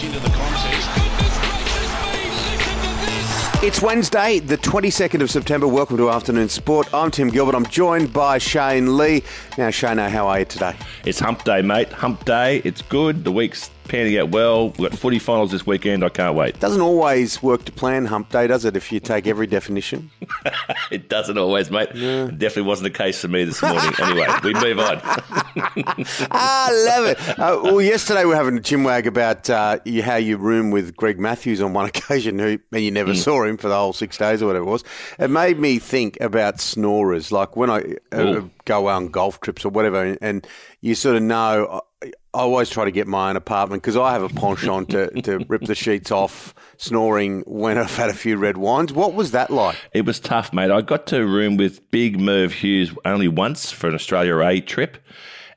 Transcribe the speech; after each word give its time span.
gets 0.00 0.16
into 0.16 0.20
the 0.20 0.34
contest. 0.34 0.88
It's 3.62 3.82
Wednesday, 3.82 4.38
the 4.38 4.56
22nd 4.56 5.20
of 5.20 5.30
September. 5.30 5.68
Welcome 5.68 5.98
to 5.98 6.08
Afternoon 6.08 6.48
Sport. 6.48 6.92
I'm 6.94 7.10
Tim 7.10 7.28
Gilbert. 7.28 7.54
I'm 7.54 7.66
joined 7.66 8.12
by 8.12 8.38
Shane 8.38 8.96
Lee. 8.96 9.22
Now, 9.58 9.70
Shane, 9.70 9.98
how 9.98 10.28
are 10.28 10.38
you 10.38 10.44
today? 10.46 10.74
It's 11.04 11.18
hump 11.18 11.44
day, 11.44 11.60
mate. 11.60 11.92
Hump 11.92 12.24
day. 12.24 12.62
It's 12.64 12.80
good. 12.82 13.24
The 13.24 13.32
week's 13.32 13.70
panning 13.90 14.16
out 14.18 14.30
well. 14.30 14.68
We've 14.68 14.88
got 14.88 14.98
footy 14.98 15.18
finals 15.18 15.50
this 15.50 15.66
weekend. 15.66 16.04
I 16.04 16.10
can't 16.10 16.36
wait. 16.36 16.60
Doesn't 16.60 16.80
always 16.80 17.42
work 17.42 17.64
to 17.64 17.72
plan 17.72 18.06
hump 18.06 18.30
day, 18.30 18.46
does 18.46 18.64
it, 18.64 18.76
if 18.76 18.92
you 18.92 19.00
take 19.00 19.26
every 19.26 19.48
definition? 19.48 20.10
it 20.92 21.08
doesn't 21.08 21.36
always, 21.36 21.72
mate. 21.72 21.88
It 21.92 22.38
definitely 22.38 22.68
wasn't 22.68 22.92
the 22.92 22.96
case 22.96 23.20
for 23.20 23.26
me 23.26 23.44
this 23.44 23.60
morning. 23.60 23.92
anyway, 24.00 24.28
we 24.44 24.54
move 24.54 24.78
on. 24.78 25.00
I 26.30 26.86
love 26.86 27.06
it. 27.06 27.28
Uh, 27.38 27.60
well, 27.64 27.80
yesterday 27.80 28.22
we 28.22 28.30
were 28.30 28.36
having 28.36 28.56
a 28.56 28.60
chinwag 28.60 29.06
about 29.06 29.50
uh, 29.50 29.80
you, 29.84 30.04
how 30.04 30.16
you 30.16 30.36
room 30.36 30.70
with 30.70 30.94
Greg 30.94 31.18
Matthews 31.18 31.60
on 31.60 31.72
one 31.72 31.86
occasion, 31.86 32.38
who, 32.38 32.60
and 32.72 32.84
you 32.84 32.92
never 32.92 33.14
saw 33.14 33.42
him 33.42 33.56
for 33.56 33.68
the 33.68 33.74
whole 33.74 33.92
six 33.92 34.16
days 34.16 34.40
or 34.40 34.46
whatever 34.46 34.66
it 34.66 34.70
was. 34.70 34.84
It 35.18 35.30
made 35.30 35.58
me 35.58 35.80
think 35.80 36.16
about 36.20 36.60
snorers. 36.60 37.32
Like 37.32 37.56
when 37.56 37.70
I 37.70 37.96
uh, 38.12 38.42
go 38.66 38.86
on 38.86 39.08
golf 39.08 39.40
trips 39.40 39.64
or 39.64 39.70
whatever, 39.70 40.04
and, 40.04 40.18
and 40.20 40.46
you 40.80 40.94
sort 40.94 41.16
of 41.16 41.22
know. 41.22 41.82
I 42.32 42.40
always 42.40 42.70
try 42.70 42.84
to 42.84 42.92
get 42.92 43.08
my 43.08 43.30
own 43.30 43.36
apartment 43.36 43.82
because 43.82 43.96
I 43.96 44.12
have 44.12 44.22
a 44.22 44.28
penchant 44.28 44.90
to, 44.90 45.10
to 45.22 45.44
rip 45.48 45.62
the 45.62 45.74
sheets 45.74 46.12
off 46.12 46.54
snoring 46.76 47.42
when 47.46 47.76
I've 47.76 47.96
had 47.96 48.08
a 48.08 48.14
few 48.14 48.36
red 48.36 48.56
wines. 48.56 48.92
What 48.92 49.14
was 49.14 49.32
that 49.32 49.50
like? 49.50 49.76
It 49.92 50.06
was 50.06 50.20
tough, 50.20 50.52
mate. 50.52 50.70
I 50.70 50.80
got 50.80 51.06
to 51.08 51.26
room 51.26 51.56
with 51.56 51.90
Big 51.90 52.20
Merv 52.20 52.52
Hughes 52.52 52.94
only 53.04 53.26
once 53.26 53.72
for 53.72 53.88
an 53.88 53.94
Australia 53.94 54.38
A 54.38 54.60
trip. 54.60 54.98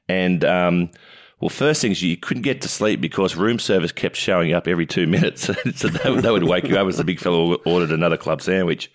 And, 0.09 0.43
um, 0.43 0.89
well, 1.43 1.49
first 1.49 1.81
things 1.81 2.02
you 2.02 2.15
couldn't 2.15 2.43
get 2.43 2.61
to 2.61 2.70
sleep 2.70 3.02
because 3.02 3.35
room 3.35 3.59
service 3.59 3.91
kept 3.91 4.15
showing 4.15 4.53
up 4.53 4.66
every 4.66 4.86
two 4.86 5.05
minutes. 5.16 5.41
so 5.75 5.89
they, 5.89 6.09
would- 6.09 6.23
would 6.23 6.44
wake 6.45 6.69
you 6.69 6.77
up 6.77 6.88
as 6.88 6.95
the 6.95 7.03
big 7.03 7.19
fellow 7.19 7.55
ordered 7.66 7.91
another 7.91 8.16
club 8.16 8.41
sandwich. 8.41 8.89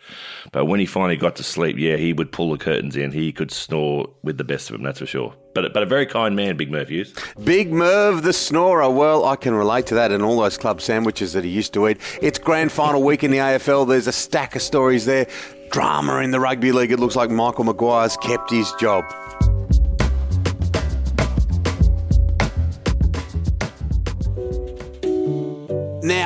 But 0.50 0.64
when 0.64 0.80
he 0.80 0.86
finally 0.86 1.18
got 1.18 1.36
to 1.36 1.42
sleep, 1.42 1.76
yeah, 1.78 1.96
he 1.96 2.14
would 2.14 2.32
pull 2.32 2.50
the 2.50 2.56
curtains 2.56 2.96
in. 2.96 3.12
He 3.12 3.32
could 3.32 3.50
snore 3.50 4.08
with 4.22 4.38
the 4.38 4.44
best 4.44 4.70
of 4.70 4.72
them, 4.76 4.82
that's 4.82 4.98
for 4.98 5.04
sure. 5.04 5.34
But, 5.54 5.74
but 5.74 5.82
a 5.82 5.86
very 5.86 6.06
kind 6.06 6.34
man, 6.34 6.56
Big 6.56 6.70
Merv 6.70 6.88
Hughes. 6.88 7.12
Big 7.44 7.70
Merv 7.70 8.22
the 8.22 8.32
Snorer. 8.32 8.88
Well, 8.88 9.26
I 9.26 9.36
can 9.36 9.52
relate 9.52 9.84
to 9.88 9.94
that 9.96 10.10
and 10.10 10.22
all 10.22 10.40
those 10.40 10.56
club 10.56 10.80
sandwiches 10.80 11.34
that 11.34 11.44
he 11.44 11.50
used 11.50 11.74
to 11.74 11.86
eat. 11.86 11.98
It's 12.22 12.38
grand 12.38 12.72
final 12.72 13.02
week 13.02 13.24
in 13.24 13.30
the 13.30 13.38
AFL. 13.38 13.86
There's 13.86 14.06
a 14.06 14.12
stack 14.12 14.56
of 14.56 14.62
stories 14.62 15.04
there. 15.04 15.26
Drama 15.70 16.20
in 16.20 16.30
the 16.30 16.40
rugby 16.40 16.72
league. 16.72 16.92
It 16.92 16.98
looks 16.98 17.14
like 17.14 17.28
Michael 17.28 17.64
Maguire's 17.64 18.16
kept 18.16 18.50
his 18.50 18.72
job. 18.80 19.04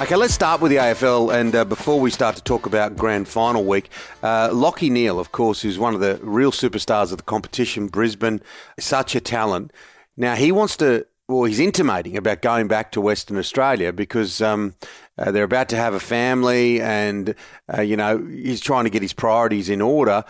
Okay, 0.00 0.16
let's 0.16 0.34
start 0.34 0.60
with 0.60 0.72
the 0.72 0.78
AFL. 0.78 1.32
And 1.32 1.54
uh, 1.54 1.64
before 1.64 2.00
we 2.00 2.10
start 2.10 2.34
to 2.34 2.42
talk 2.42 2.66
about 2.66 2.96
grand 2.96 3.28
final 3.28 3.64
week, 3.64 3.88
uh, 4.24 4.48
Lachie 4.48 4.90
Neale, 4.90 5.20
of 5.20 5.30
course, 5.30 5.62
who's 5.62 5.78
one 5.78 5.94
of 5.94 6.00
the 6.00 6.18
real 6.20 6.50
superstars 6.50 7.12
of 7.12 7.18
the 7.18 7.22
competition, 7.22 7.86
Brisbane, 7.86 8.40
such 8.76 9.14
a 9.14 9.20
talent. 9.20 9.72
Now, 10.16 10.34
he 10.34 10.50
wants 10.50 10.76
to, 10.78 11.06
well, 11.28 11.44
he's 11.44 11.60
intimating 11.60 12.16
about 12.16 12.42
going 12.42 12.66
back 12.66 12.90
to 12.92 13.00
Western 13.00 13.38
Australia 13.38 13.92
because 13.92 14.42
um, 14.42 14.74
uh, 15.16 15.30
they're 15.30 15.44
about 15.44 15.68
to 15.68 15.76
have 15.76 15.94
a 15.94 16.00
family 16.00 16.80
and, 16.80 17.36
uh, 17.72 17.80
you 17.80 17.96
know, 17.96 18.18
he's 18.18 18.60
trying 18.60 18.84
to 18.84 18.90
get 18.90 19.00
his 19.00 19.12
priorities 19.12 19.70
in 19.70 19.80
order 19.80 20.24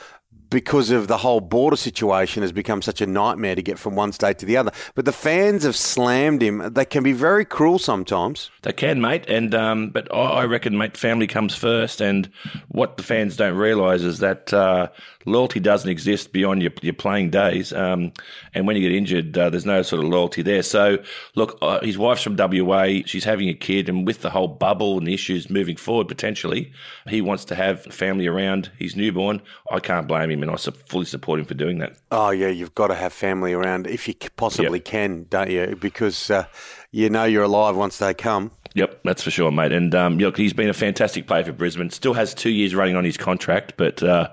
because 0.54 0.92
of 0.92 1.08
the 1.08 1.16
whole 1.16 1.40
border 1.40 1.76
situation 1.76 2.42
has 2.42 2.52
become 2.52 2.80
such 2.80 3.00
a 3.00 3.06
nightmare 3.06 3.56
to 3.56 3.62
get 3.62 3.76
from 3.76 3.96
one 3.96 4.12
state 4.12 4.38
to 4.38 4.46
the 4.46 4.56
other. 4.56 4.70
But 4.94 5.04
the 5.04 5.12
fans 5.12 5.64
have 5.64 5.74
slammed 5.74 6.40
him. 6.40 6.72
They 6.72 6.84
can 6.84 7.02
be 7.02 7.12
very 7.12 7.44
cruel 7.44 7.80
sometimes. 7.80 8.52
They 8.62 8.72
can, 8.72 9.00
mate, 9.00 9.24
and 9.26 9.52
um, 9.52 9.90
but 9.90 10.14
I 10.14 10.44
reckon, 10.44 10.78
mate, 10.78 10.96
family 10.96 11.26
comes 11.26 11.56
first. 11.56 12.00
And 12.00 12.30
what 12.68 12.96
the 12.96 13.02
fans 13.02 13.36
don't 13.36 13.56
realise 13.56 14.02
is 14.02 14.20
that 14.20 14.54
uh, 14.54 14.90
loyalty 15.26 15.58
doesn't 15.58 15.90
exist 15.90 16.32
beyond 16.32 16.62
your, 16.62 16.70
your 16.82 16.94
playing 16.94 17.30
days. 17.30 17.72
Um, 17.72 18.12
and 18.54 18.64
when 18.64 18.76
you 18.76 18.82
get 18.82 18.96
injured, 18.96 19.36
uh, 19.36 19.50
there's 19.50 19.66
no 19.66 19.82
sort 19.82 20.04
of 20.04 20.08
loyalty 20.08 20.42
there. 20.42 20.62
So, 20.62 20.98
look, 21.34 21.58
uh, 21.62 21.80
his 21.80 21.98
wife's 21.98 22.22
from 22.22 22.36
WA. 22.36 23.00
She's 23.06 23.24
having 23.24 23.48
a 23.48 23.54
kid, 23.54 23.88
and 23.88 24.06
with 24.06 24.20
the 24.20 24.30
whole 24.30 24.48
bubble 24.48 24.98
and 24.98 25.06
the 25.08 25.14
issues 25.14 25.50
moving 25.50 25.76
forward, 25.76 26.06
potentially, 26.06 26.72
he 27.08 27.20
wants 27.20 27.44
to 27.46 27.56
have 27.56 27.82
family 27.86 28.28
around 28.28 28.70
his 28.78 28.94
newborn. 28.94 29.42
I 29.72 29.80
can't 29.80 30.06
blame 30.06 30.30
him, 30.30 30.43
and 30.48 30.52
I 30.52 30.56
fully 30.86 31.04
support 31.04 31.40
him 31.40 31.46
for 31.46 31.54
doing 31.54 31.78
that. 31.78 31.96
Oh 32.10 32.30
yeah, 32.30 32.48
you've 32.48 32.74
got 32.74 32.88
to 32.88 32.94
have 32.94 33.12
family 33.12 33.52
around 33.52 33.86
if 33.86 34.06
you 34.06 34.14
possibly 34.36 34.80
can, 34.80 35.26
don't 35.30 35.50
you? 35.50 35.76
Because 35.80 36.30
uh, 36.30 36.46
you 36.90 37.10
know 37.10 37.24
you're 37.24 37.44
alive 37.44 37.76
once 37.76 37.98
they 37.98 38.14
come. 38.14 38.52
Yep, 38.74 39.02
that's 39.04 39.22
for 39.22 39.30
sure, 39.30 39.52
mate. 39.52 39.70
And 39.70 39.94
um, 39.94 40.18
look, 40.18 40.36
he's 40.36 40.52
been 40.52 40.68
a 40.68 40.74
fantastic 40.74 41.28
player 41.28 41.44
for 41.44 41.52
Brisbane. 41.52 41.90
Still 41.90 42.14
has 42.14 42.34
two 42.34 42.50
years 42.50 42.74
running 42.74 42.96
on 42.96 43.04
his 43.04 43.16
contract, 43.16 43.74
but 43.76 44.02
uh, 44.02 44.30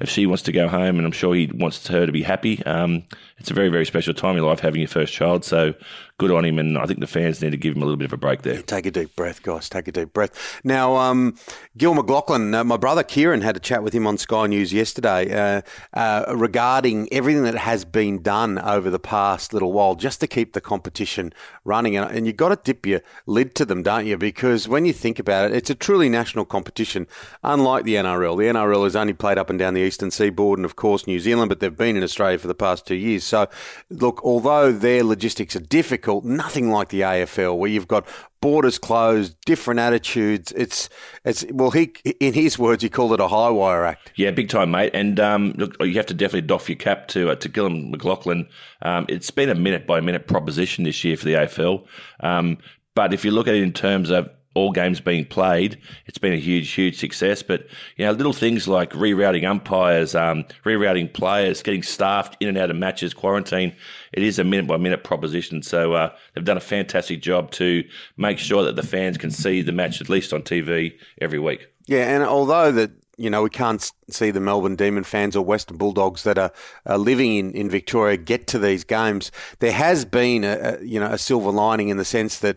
if 0.00 0.08
she 0.08 0.26
wants 0.26 0.42
to 0.44 0.52
go 0.52 0.66
home, 0.66 0.96
and 0.96 1.06
I'm 1.06 1.12
sure 1.12 1.34
he 1.36 1.48
wants 1.54 1.86
her 1.86 2.04
to 2.04 2.10
be 2.10 2.22
happy, 2.22 2.64
um, 2.64 3.04
it's 3.38 3.50
a 3.50 3.54
very, 3.54 3.68
very 3.68 3.86
special 3.86 4.12
time 4.12 4.36
in 4.36 4.42
life 4.42 4.58
having 4.58 4.80
your 4.80 4.88
first 4.88 5.12
child. 5.12 5.44
So 5.44 5.74
good 6.18 6.30
on 6.30 6.44
him, 6.44 6.58
and 6.58 6.78
I 6.78 6.86
think 6.86 7.00
the 7.00 7.06
fans 7.06 7.42
need 7.42 7.50
to 7.50 7.58
give 7.58 7.76
him 7.76 7.82
a 7.82 7.84
little 7.84 7.98
bit 7.98 8.06
of 8.06 8.12
a 8.14 8.16
break 8.16 8.40
there. 8.40 8.62
Take 8.62 8.86
a 8.86 8.90
deep 8.90 9.14
breath, 9.16 9.42
guys. 9.42 9.68
Take 9.68 9.86
a 9.86 9.92
deep 9.92 10.14
breath. 10.14 10.60
Now, 10.64 10.96
um, 10.96 11.36
Gil 11.76 11.94
McLachlan, 11.94 12.54
uh, 12.54 12.64
my 12.64 12.78
brother 12.78 13.02
Kieran 13.02 13.42
had 13.42 13.56
a 13.56 13.60
chat 13.60 13.82
with 13.82 13.92
him 13.92 14.06
on 14.06 14.16
Sky 14.16 14.46
News 14.46 14.72
yesterday 14.72 15.30
uh, 15.32 15.60
uh, 15.92 16.34
regarding 16.34 17.12
everything 17.12 17.42
that 17.42 17.56
has 17.56 17.84
been 17.84 18.22
done 18.22 18.58
over 18.58 18.88
the 18.88 18.98
past 18.98 19.52
little 19.52 19.72
while 19.72 19.94
just 19.94 20.20
to 20.20 20.26
keep 20.26 20.54
the 20.54 20.60
competition 20.60 21.34
running. 21.64 21.96
And, 21.96 22.10
and 22.10 22.26
you've 22.26 22.36
got 22.36 22.48
to 22.48 22.56
dip 22.56 22.86
your 22.86 23.02
lid 23.26 23.54
to 23.56 23.66
them, 23.66 23.82
don't 23.82 24.06
you? 24.06 24.16
Because 24.16 24.66
when 24.66 24.86
you 24.86 24.94
think 24.94 25.18
about 25.18 25.50
it, 25.50 25.56
it's 25.56 25.70
a 25.70 25.74
truly 25.74 26.08
national 26.08 26.46
competition, 26.46 27.06
unlike 27.42 27.84
the 27.84 27.96
NRL. 27.96 28.38
The 28.38 28.44
NRL 28.44 28.84
has 28.84 28.96
only 28.96 29.12
played 29.12 29.36
up 29.36 29.50
and 29.50 29.58
down 29.58 29.74
the 29.74 29.82
eastern 29.82 30.10
seaboard 30.10 30.58
and, 30.58 30.64
of 30.64 30.76
course, 30.76 31.06
New 31.06 31.20
Zealand, 31.20 31.50
but 31.50 31.60
they've 31.60 31.76
been 31.76 31.96
in 31.96 32.02
Australia 32.02 32.38
for 32.38 32.48
the 32.48 32.54
past 32.54 32.86
two 32.86 32.94
years. 32.94 33.22
So, 33.22 33.48
look, 33.90 34.24
although 34.24 34.72
their 34.72 35.04
logistics 35.04 35.54
are 35.54 35.60
difficult, 35.60 36.05
nothing 36.24 36.70
like 36.70 36.88
the 36.88 37.00
AFL, 37.02 37.58
where 37.58 37.70
you've 37.70 37.88
got 37.88 38.06
borders 38.40 38.78
closed, 38.78 39.36
different 39.44 39.80
attitudes. 39.80 40.52
It's 40.52 40.88
it's 41.24 41.44
well, 41.50 41.70
he 41.70 41.92
in 42.20 42.34
his 42.34 42.58
words, 42.58 42.82
he 42.82 42.88
called 42.88 43.12
it 43.12 43.20
a 43.20 43.28
high 43.28 43.50
wire 43.50 43.84
act. 43.84 44.12
Yeah, 44.16 44.30
big 44.30 44.48
time, 44.48 44.70
mate. 44.70 44.92
And 44.94 45.18
um, 45.20 45.54
look, 45.56 45.76
you 45.80 45.94
have 45.94 46.06
to 46.06 46.14
definitely 46.14 46.46
doff 46.46 46.68
your 46.68 46.76
cap 46.76 47.08
to 47.08 47.30
uh, 47.30 47.34
to 47.36 47.48
Gillon 47.48 47.92
McLachlan. 47.92 48.48
Um, 48.82 49.06
it's 49.08 49.30
been 49.30 49.48
a 49.48 49.54
minute 49.54 49.86
by 49.86 50.00
minute 50.00 50.26
proposition 50.26 50.84
this 50.84 51.02
year 51.04 51.16
for 51.16 51.24
the 51.24 51.34
AFL. 51.34 51.84
Um, 52.20 52.58
but 52.94 53.12
if 53.12 53.24
you 53.24 53.30
look 53.30 53.46
at 53.46 53.54
it 53.54 53.62
in 53.62 53.72
terms 53.72 54.10
of 54.10 54.30
all 54.56 54.72
games 54.72 55.00
being 55.00 55.26
played, 55.26 55.78
it's 56.06 56.18
been 56.18 56.32
a 56.32 56.38
huge, 56.38 56.70
huge 56.72 56.98
success. 56.98 57.42
But 57.42 57.66
you 57.96 58.06
know, 58.06 58.12
little 58.12 58.32
things 58.32 58.66
like 58.66 58.90
rerouting 58.92 59.48
umpires, 59.48 60.14
um, 60.14 60.44
rerouting 60.64 61.12
players, 61.12 61.62
getting 61.62 61.82
staffed 61.82 62.36
in 62.40 62.48
and 62.48 62.58
out 62.58 62.70
of 62.70 62.76
matches, 62.76 63.12
quarantine. 63.14 63.74
It 64.12 64.22
is 64.22 64.38
a 64.38 64.44
minute 64.44 64.66
by 64.66 64.78
minute 64.78 65.04
proposition. 65.04 65.62
So 65.62 65.92
uh, 65.92 66.10
they've 66.34 66.44
done 66.44 66.56
a 66.56 66.60
fantastic 66.60 67.20
job 67.20 67.50
to 67.52 67.84
make 68.16 68.38
sure 68.38 68.64
that 68.64 68.76
the 68.76 68.82
fans 68.82 69.18
can 69.18 69.30
see 69.30 69.60
the 69.60 69.72
match 69.72 70.00
at 70.00 70.08
least 70.08 70.32
on 70.32 70.42
TV 70.42 70.98
every 71.20 71.38
week. 71.38 71.68
Yeah, 71.86 72.14
and 72.14 72.24
although 72.24 72.72
that 72.72 72.90
you 73.18 73.30
know 73.30 73.42
we 73.42 73.50
can't 73.50 73.92
see 74.10 74.30
the 74.30 74.40
Melbourne 74.40 74.76
Demon 74.76 75.04
fans 75.04 75.36
or 75.36 75.44
Western 75.44 75.76
Bulldogs 75.76 76.22
that 76.24 76.38
are, 76.38 76.52
are 76.84 76.98
living 76.98 77.36
in, 77.36 77.50
in 77.52 77.70
Victoria 77.70 78.16
get 78.16 78.46
to 78.48 78.58
these 78.58 78.84
games, 78.84 79.30
there 79.58 79.72
has 79.72 80.04
been 80.04 80.44
a, 80.44 80.78
a 80.80 80.84
you 80.84 80.98
know 80.98 81.12
a 81.12 81.18
silver 81.18 81.50
lining 81.50 81.88
in 81.88 81.98
the 81.98 82.04
sense 82.04 82.38
that 82.40 82.56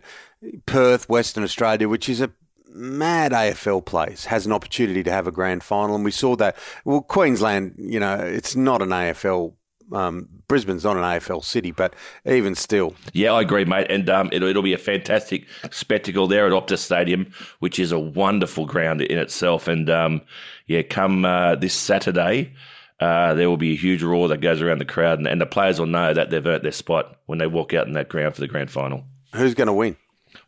Perth, 0.66 1.10
Western 1.10 1.44
Australia, 1.44 1.90
which 1.90 2.10
is 2.10 2.22
a 2.22 2.32
mad 2.72 3.32
AFL 3.32 3.84
place, 3.86 4.26
has 4.26 4.46
an 4.46 4.52
opportunity 4.52 5.04
to 5.04 5.12
have 5.12 5.28
a 5.28 5.32
grand 5.32 5.64
final, 5.64 5.96
and 5.96 6.06
we 6.06 6.12
saw 6.12 6.36
that. 6.38 6.56
Well, 6.86 7.02
Queensland, 7.02 7.76
you 7.78 8.00
know, 8.00 8.16
it's 8.16 8.56
not 8.56 8.82
an 8.82 8.90
AFL 8.90 9.54
Um, 9.92 10.30
Brisbane's 10.48 10.84
not 10.84 10.98
an 10.98 11.04
AFL 11.04 11.44
city, 11.44 11.72
but 11.72 11.96
even 12.26 12.54
still. 12.56 12.96
Yeah, 13.12 13.34
I 13.34 13.42
agree, 13.42 13.66
mate. 13.66 13.88
And 13.90 14.08
um, 14.10 14.30
it'll, 14.32 14.48
it'll 14.48 14.62
be 14.64 14.74
a 14.74 14.78
fantastic 14.78 15.48
spectacle 15.72 16.28
there 16.28 16.46
at 16.46 16.54
Optus 16.54 16.78
Stadium, 16.80 17.32
which 17.60 17.80
is 17.80 17.92
a 17.92 18.00
wonderful 18.00 18.66
ground 18.66 19.02
in 19.02 19.18
itself. 19.18 19.68
And 19.68 19.90
um, 19.90 20.22
yeah, 20.68 20.84
come 20.84 21.26
uh, 21.26 21.56
this 21.56 21.74
Saturday, 21.74 22.54
uh, 23.00 23.34
there 23.34 23.50
will 23.50 23.58
be 23.58 23.74
a 23.74 23.78
huge 23.78 24.04
roar 24.04 24.28
that 24.28 24.42
goes 24.42 24.62
around 24.62 24.78
the 24.80 24.86
crowd, 24.86 25.18
and, 25.18 25.28
and 25.28 25.42
the 25.42 25.46
players 25.48 25.80
will 25.80 25.88
know 25.88 26.14
that 26.14 26.30
they've 26.30 26.46
earned 26.46 26.64
their 26.64 26.72
spot 26.72 27.18
when 27.26 27.40
they 27.40 27.48
walk 27.48 27.74
out 27.74 27.88
in 27.88 27.94
that 27.94 28.10
ground 28.10 28.36
for 28.36 28.42
the 28.42 28.48
grand 28.48 28.70
final. 28.70 29.04
Who's 29.36 29.54
going 29.54 29.68
to 29.68 29.74
win? 29.74 29.96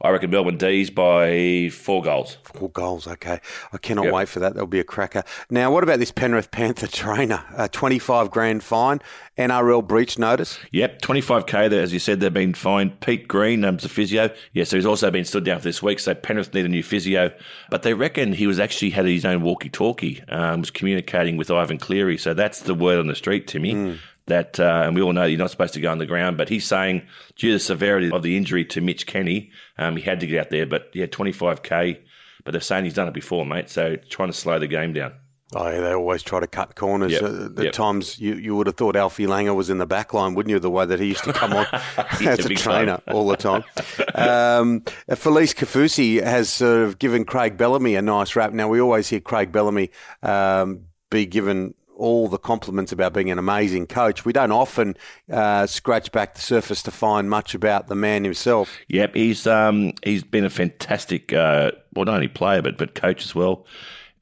I 0.03 0.09
reckon 0.09 0.31
Melbourne 0.31 0.57
D's 0.57 0.89
by 0.89 1.69
four 1.71 2.01
goals. 2.01 2.37
Four 2.43 2.69
goals, 2.69 3.07
okay. 3.07 3.39
I 3.71 3.77
cannot 3.77 4.05
yep. 4.05 4.13
wait 4.13 4.29
for 4.29 4.39
that. 4.39 4.53
That'll 4.53 4.67
be 4.67 4.79
a 4.79 4.83
cracker. 4.83 5.23
Now, 5.49 5.71
what 5.71 5.83
about 5.83 5.99
this 5.99 6.11
Penrith 6.11 6.49
Panther 6.49 6.87
trainer? 6.87 7.43
A 7.55 7.69
25 7.69 8.31
grand 8.31 8.63
fine, 8.63 8.99
NRL 9.37 9.85
breach 9.85 10.17
notice? 10.17 10.57
Yep, 10.71 11.01
25k, 11.01 11.69
there. 11.69 11.83
as 11.83 11.93
you 11.93 11.99
said, 11.99 12.19
they've 12.19 12.33
been 12.33 12.53
fined. 12.53 12.99
Pete 12.99 13.27
Green, 13.27 13.63
um, 13.63 13.77
the 13.77 13.89
physio. 13.89 14.31
Yeah, 14.53 14.63
so 14.63 14.75
he's 14.75 14.85
also 14.85 15.11
been 15.11 15.25
stood 15.25 15.43
down 15.43 15.59
for 15.59 15.65
this 15.65 15.83
week, 15.83 15.99
so 15.99 16.15
Penrith 16.15 16.53
need 16.53 16.65
a 16.65 16.69
new 16.69 16.83
physio. 16.83 17.31
But 17.69 17.83
they 17.83 17.93
reckon 17.93 18.33
he 18.33 18.47
was 18.47 18.59
actually 18.59 18.91
had 18.91 19.05
his 19.05 19.25
own 19.25 19.43
walkie 19.43 19.69
talkie, 19.69 20.23
um, 20.29 20.61
was 20.61 20.71
communicating 20.71 21.37
with 21.37 21.51
Ivan 21.51 21.77
Cleary. 21.77 22.17
So 22.17 22.33
that's 22.33 22.61
the 22.61 22.73
word 22.73 22.99
on 22.99 23.07
the 23.07 23.15
street, 23.15 23.47
Timmy. 23.47 23.73
Mm 23.73 23.99
that, 24.27 24.59
uh, 24.59 24.83
and 24.85 24.95
we 24.95 25.01
all 25.01 25.13
know 25.13 25.25
you're 25.25 25.39
not 25.39 25.51
supposed 25.51 25.73
to 25.73 25.81
go 25.81 25.91
on 25.91 25.97
the 25.97 26.05
ground, 26.05 26.37
but 26.37 26.49
he's 26.49 26.65
saying 26.65 27.03
due 27.35 27.49
to 27.49 27.53
the 27.53 27.59
severity 27.59 28.11
of 28.11 28.23
the 28.23 28.37
injury 28.37 28.65
to 28.65 28.81
Mitch 28.81 29.05
Kenny, 29.05 29.51
um, 29.77 29.95
he 29.95 30.03
had 30.03 30.19
to 30.19 30.27
get 30.27 30.39
out 30.39 30.49
there. 30.49 30.65
But 30.65 30.89
yeah, 30.93 31.07
25k. 31.07 31.99
But 32.43 32.51
they're 32.51 32.61
saying 32.61 32.85
he's 32.85 32.95
done 32.95 33.07
it 33.07 33.13
before, 33.13 33.45
mate. 33.45 33.69
So 33.69 33.97
trying 34.09 34.29
to 34.29 34.33
slow 34.33 34.57
the 34.57 34.67
game 34.67 34.93
down. 34.93 35.13
Oh, 35.53 35.67
yeah, 35.67 35.81
they 35.81 35.93
always 35.93 36.23
try 36.23 36.39
to 36.39 36.47
cut 36.47 36.75
corners. 36.75 37.11
Yep. 37.11 37.23
Uh, 37.23 37.45
at 37.57 37.63
yep. 37.63 37.73
times, 37.73 38.17
you, 38.17 38.35
you 38.35 38.55
would 38.55 38.67
have 38.67 38.77
thought 38.77 38.95
Alfie 38.95 39.25
Langer 39.25 39.53
was 39.53 39.69
in 39.69 39.79
the 39.79 39.85
back 39.85 40.13
line, 40.13 40.33
wouldn't 40.33 40.49
you? 40.49 40.59
The 40.59 40.69
way 40.69 40.85
that 40.85 40.99
he 40.99 41.07
used 41.07 41.25
to 41.25 41.33
come 41.33 41.51
on 41.51 41.67
as 42.21 42.45
a, 42.45 42.55
trainer 42.55 43.01
all 43.07 43.27
the 43.27 43.35
time. 43.35 43.63
um, 44.15 44.81
Felise 45.09 45.53
Kaufusi 45.53 46.23
has 46.23 46.49
sort 46.49 46.83
of 46.83 46.99
given 46.99 47.25
Craig 47.25 47.57
Bellamy 47.57 47.95
a 47.95 48.01
nice 48.01 48.35
rap. 48.37 48.53
Now, 48.53 48.69
we 48.69 48.79
always 48.79 49.09
hear 49.09 49.19
Craig 49.19 49.51
Bellamy 49.51 49.91
um, 50.23 50.85
be 51.09 51.25
given 51.25 51.73
all 52.01 52.27
the 52.27 52.39
compliments 52.39 52.91
about 52.91 53.13
being 53.13 53.29
an 53.29 53.37
amazing 53.37 53.85
coach. 53.85 54.25
We 54.25 54.33
don't 54.33 54.51
often 54.51 54.97
uh, 55.31 55.67
scratch 55.67 56.11
back 56.11 56.33
the 56.33 56.41
surface 56.41 56.81
to 56.83 56.91
find 56.91 57.29
much 57.29 57.53
about 57.53 57.87
the 57.87 57.95
man 57.95 58.23
himself. 58.23 58.75
Yep, 58.87 59.15
he's 59.15 59.45
um, 59.45 59.93
he's 60.03 60.23
been 60.23 60.43
a 60.43 60.49
fantastic, 60.49 61.31
uh, 61.31 61.71
well, 61.93 62.05
not 62.05 62.15
only 62.15 62.27
player 62.27 62.61
but 62.61 62.77
but 62.77 62.95
coach 62.95 63.23
as 63.23 63.35
well. 63.35 63.65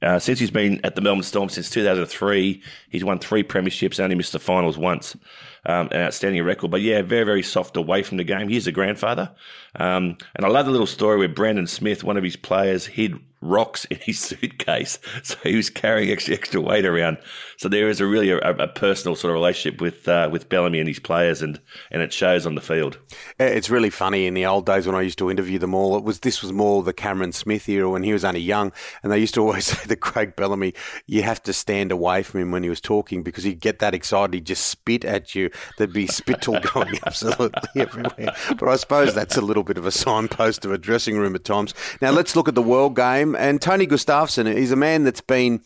Uh, 0.02 0.20
since 0.20 0.40
he's 0.40 0.52
been 0.52 0.80
at 0.84 0.96
the 0.96 1.02
Melbourne 1.02 1.24
Storm 1.24 1.50
since 1.50 1.70
2003, 1.70 2.62
he's 2.90 3.04
won 3.04 3.20
three 3.20 3.44
premierships, 3.44 4.00
only 4.00 4.16
missed 4.16 4.32
the 4.34 4.40
finals 4.40 4.78
once. 4.78 5.16
Um, 5.66 5.90
an 5.92 6.02
outstanding 6.02 6.44
record. 6.44 6.72
But 6.72 6.82
yeah, 6.82 7.02
very, 7.02 7.26
very 7.26 7.44
soft 7.44 7.76
away 7.76 8.04
from 8.04 8.18
the 8.18 8.24
game. 8.24 8.48
He's 8.48 8.68
a 8.68 8.72
grandfather. 8.72 9.32
Um, 9.76 10.18
and 10.36 10.46
I 10.46 10.48
love 10.48 10.66
the 10.66 10.72
little 10.72 10.88
story 10.88 11.18
where 11.18 11.28
Brandon 11.28 11.68
Smith, 11.68 12.04
one 12.04 12.18
of 12.18 12.24
his 12.24 12.36
players, 12.36 12.86
hid 12.86 13.20
rocks 13.42 13.86
in 13.86 13.98
his 13.98 14.20
suitcase. 14.40 15.00
So 15.24 15.38
he 15.44 15.56
was 15.56 15.70
carrying 15.70 16.12
extra, 16.12 16.34
extra 16.34 16.62
weight 16.62 16.86
around. 16.86 17.18
So 17.58 17.70
there 17.70 17.90
is 17.90 18.00
a 18.00 18.06
really 18.06 18.32
a, 18.32 18.38
a 18.38 18.68
personal 18.68 19.16
sort 19.16 19.32
of 19.32 19.36
relationship 19.36 19.82
with 19.82 20.08
uh, 20.08 20.30
with 20.32 20.50
Bellamy 20.50 20.80
and 20.80 20.88
his 20.88 21.00
players, 21.00 21.42
and, 21.42 21.60
and 21.92 22.02
it 22.02 22.14
shows 22.14 22.46
on 22.46 22.56
the 22.56 22.62
field. 22.62 22.98
It's 23.40 23.70
really 23.70 23.90
funny. 23.90 24.28
In 24.28 24.34
the 24.34 24.46
old 24.46 24.66
days 24.66 24.88
when 24.88 24.96
I 24.96 25.02
used 25.02 25.18
to 25.20 25.30
interview 25.30 25.60
them 25.60 25.74
all, 25.74 25.98
it 25.98 26.04
was 26.04 26.22
this 26.22 26.42
was 26.42 26.52
more 26.52 26.84
the 26.84 26.94
Cameron 26.94 27.32
Smith 27.32 27.68
era 27.70 27.90
when 27.90 28.04
he 28.04 28.14
was 28.14 28.26
only 28.26 28.42
young, 28.42 28.72
and 29.04 29.12
they 29.12 29.20
used 29.20 29.34
to 29.36 29.42
always 29.42 29.66
say 29.78 29.86
that 29.88 29.98
Craig 29.98 30.36
Bellamy, 30.36 30.74
you 31.06 31.24
have 31.24 31.42
to 31.44 31.54
stand 31.54 31.92
away 31.92 32.24
from 32.24 32.42
him 32.42 32.52
when 32.52 32.64
he 32.64 32.70
was 32.70 32.82
talking 32.82 33.24
because 33.24 33.44
he'd 33.44 33.60
get 33.60 33.80
that 33.80 33.94
excited, 33.94 34.34
he'd 34.34 34.46
just 34.46 34.68
spit 34.68 35.06
at 35.06 35.36
There'd 35.78 35.94
be 35.94 36.08
spittle 36.08 36.60
going 36.74 37.00
absolutely 37.06 37.82
everywhere. 37.82 38.36
But 38.58 38.70
I 38.70 38.76
suppose 38.76 39.14
that's 39.14 39.38
a 39.38 39.42
little 39.42 39.64
bit 39.64 39.78
of 39.78 39.86
a 39.86 39.92
signpost 39.92 40.66
of 40.66 40.72
a 40.72 40.78
dressing 40.78 41.18
room 41.18 41.36
at 41.36 41.44
times. 41.44 41.74
Now 42.02 42.12
let's 42.12 42.36
look 42.36 42.48
at 42.48 42.56
the 42.56 42.62
world 42.62 42.96
game 42.96 43.36
and 43.36 43.62
Tony 43.62 43.88
Gustavsson 43.88 44.50
He's 44.58 44.72
a 44.72 44.76
man 44.76 45.04
that's 45.04 45.22
been 45.22 45.62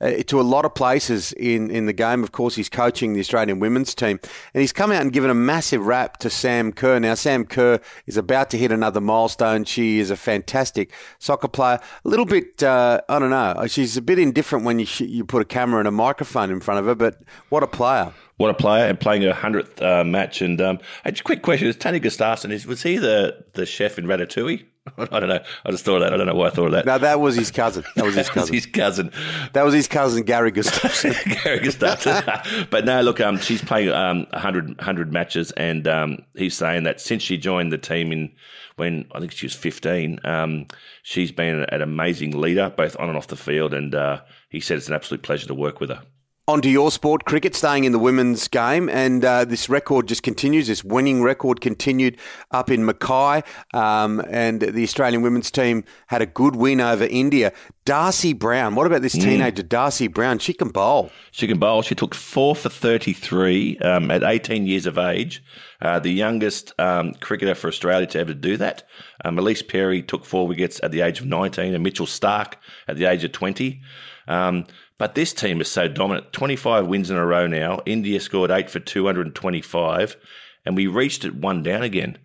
uh, 0.00 0.22
to 0.26 0.40
a 0.40 0.42
lot 0.42 0.64
of 0.64 0.74
places 0.74 1.32
in, 1.32 1.70
in 1.70 1.86
the 1.86 1.92
game. 1.92 2.22
Of 2.22 2.32
course, 2.32 2.54
he's 2.54 2.68
coaching 2.68 3.14
the 3.14 3.20
Australian 3.20 3.60
women's 3.60 3.94
team, 3.94 4.20
and 4.52 4.60
he's 4.60 4.72
come 4.72 4.92
out 4.92 5.02
and 5.02 5.12
given 5.12 5.30
a 5.30 5.34
massive 5.34 5.86
rap 5.86 6.18
to 6.18 6.30
Sam 6.30 6.72
Kerr. 6.72 7.00
Now, 7.00 7.14
Sam 7.14 7.44
Kerr 7.44 7.80
is 8.06 8.16
about 8.16 8.50
to 8.50 8.58
hit 8.58 8.72
another 8.72 9.00
milestone. 9.00 9.64
She 9.64 9.98
is 9.98 10.10
a 10.10 10.16
fantastic 10.16 10.92
soccer 11.18 11.48
player. 11.48 11.80
A 12.04 12.08
little 12.08 12.26
bit, 12.26 12.62
uh, 12.62 13.00
I 13.08 13.18
don't 13.18 13.30
know, 13.30 13.66
she's 13.66 13.96
a 13.96 14.02
bit 14.02 14.18
indifferent 14.18 14.64
when 14.64 14.78
you 14.78 14.86
you 14.98 15.24
put 15.24 15.42
a 15.42 15.46
camera 15.46 15.78
and 15.78 15.88
a 15.88 15.92
microphone 15.92 16.50
in 16.50 16.60
front 16.60 16.80
of 16.80 16.86
her, 16.86 16.94
but 16.94 17.22
what 17.48 17.62
a 17.62 17.66
player! 17.66 18.12
What 18.36 18.50
a 18.50 18.54
player 18.54 18.84
and 18.84 19.00
playing 19.00 19.24
a 19.24 19.34
hundredth 19.34 19.80
uh, 19.80 20.04
match. 20.04 20.42
And 20.42 20.60
um, 20.60 20.78
a 21.04 21.12
quick 21.12 21.42
question: 21.42 21.68
Is 21.68 21.76
Tony 21.76 22.00
Gustavsson 22.00 22.50
is 22.50 22.66
was 22.66 22.82
he 22.82 22.98
the 22.98 23.44
the 23.54 23.66
chef 23.66 23.98
in 23.98 24.06
Ratatouille? 24.06 24.64
I 24.98 25.20
don't 25.20 25.28
know. 25.28 25.40
I 25.64 25.70
just 25.70 25.84
thought 25.84 25.96
of 25.96 26.02
that. 26.02 26.14
I 26.14 26.16
don't 26.16 26.26
know 26.26 26.34
why 26.34 26.46
I 26.46 26.50
thought 26.50 26.66
of 26.66 26.72
that. 26.72 26.86
No, 26.86 26.98
that 26.98 27.20
was 27.20 27.34
his 27.34 27.50
cousin. 27.50 27.84
That 27.96 28.04
was 28.04 28.14
his 28.14 28.28
cousin. 28.30 28.54
his 28.54 28.66
cousin. 28.66 29.10
That 29.52 29.64
was 29.64 29.74
his 29.74 29.88
cousin, 29.88 30.22
Gary 30.22 30.52
Gustavsson. 30.52 31.42
Gary 31.44 31.60
Gustavsson. 31.60 32.70
but 32.70 32.84
no, 32.84 33.00
look, 33.00 33.20
um, 33.20 33.38
she's 33.38 33.62
playing 33.62 33.90
um, 33.90 34.26
100, 34.30 34.76
100 34.78 35.12
matches, 35.12 35.50
and 35.52 35.88
um, 35.88 36.18
he's 36.34 36.56
saying 36.56 36.84
that 36.84 37.00
since 37.00 37.22
she 37.22 37.36
joined 37.36 37.72
the 37.72 37.78
team 37.78 38.12
in 38.12 38.32
when 38.76 39.06
I 39.12 39.20
think 39.20 39.32
she 39.32 39.46
was 39.46 39.54
15, 39.54 40.20
um, 40.24 40.66
she's 41.02 41.32
been 41.32 41.64
an 41.70 41.82
amazing 41.82 42.38
leader, 42.38 42.70
both 42.76 42.94
on 42.98 43.08
and 43.08 43.16
off 43.16 43.26
the 43.26 43.36
field, 43.36 43.72
and 43.72 43.94
uh, 43.94 44.20
he 44.50 44.60
said 44.60 44.76
it's 44.76 44.88
an 44.88 44.94
absolute 44.94 45.22
pleasure 45.22 45.46
to 45.46 45.54
work 45.54 45.80
with 45.80 45.90
her. 45.90 46.02
Onto 46.48 46.68
your 46.68 46.92
sport, 46.92 47.24
cricket, 47.24 47.56
staying 47.56 47.82
in 47.82 47.90
the 47.90 47.98
women's 47.98 48.46
game, 48.46 48.88
and 48.88 49.24
uh, 49.24 49.44
this 49.44 49.68
record 49.68 50.06
just 50.06 50.22
continues. 50.22 50.68
This 50.68 50.84
winning 50.84 51.20
record 51.20 51.60
continued 51.60 52.18
up 52.52 52.70
in 52.70 52.84
Mackay, 52.84 53.42
um, 53.74 54.22
and 54.30 54.60
the 54.60 54.84
Australian 54.84 55.22
women's 55.22 55.50
team 55.50 55.82
had 56.06 56.22
a 56.22 56.26
good 56.26 56.54
win 56.54 56.80
over 56.80 57.02
India. 57.02 57.52
Darcie 57.84 58.38
Brown, 58.38 58.76
what 58.76 58.86
about 58.86 59.02
this 59.02 59.16
mm. 59.16 59.22
teenager, 59.22 59.64
Darcie 59.64 60.06
Brown? 60.06 60.38
She 60.38 60.52
can 60.52 60.68
bowl. 60.68 61.10
She 61.32 61.48
can 61.48 61.58
bowl. 61.58 61.82
She 61.82 61.96
took 61.96 62.14
four 62.14 62.54
for 62.54 62.68
33 62.68 63.78
um, 63.78 64.12
at 64.12 64.22
18 64.22 64.68
years 64.68 64.86
of 64.86 64.98
age. 64.98 65.42
Uh, 65.82 65.98
the 65.98 66.12
youngest 66.12 66.72
um, 66.78 67.14
cricketer 67.14 67.56
for 67.56 67.66
Australia 67.66 68.06
to 68.06 68.20
ever 68.20 68.34
do 68.34 68.56
that. 68.56 68.84
Um, 69.24 69.36
Ellyse 69.36 69.66
Perry 69.66 70.00
took 70.00 70.24
four 70.24 70.46
wickets 70.46 70.78
at 70.84 70.92
the 70.92 71.00
age 71.00 71.18
of 71.18 71.26
19, 71.26 71.74
and 71.74 71.82
Mitchell 71.82 72.06
Starc 72.06 72.54
at 72.86 72.96
the 72.96 73.06
age 73.06 73.24
of 73.24 73.32
20. 73.32 73.82
Um, 74.28 74.66
but 74.98 75.14
this 75.14 75.32
team 75.32 75.60
is 75.60 75.70
so 75.70 75.88
dominant. 75.88 76.32
25 76.32 76.86
wins 76.86 77.10
in 77.10 77.16
a 77.16 77.26
row 77.26 77.46
now. 77.46 77.80
India 77.86 78.20
scored 78.20 78.50
eight 78.50 78.70
for 78.70 78.80
225, 78.80 80.16
and 80.64 80.76
we 80.76 80.86
reached 80.86 81.24
it 81.24 81.34
one 81.34 81.62
down 81.62 81.82
again. 81.82 82.18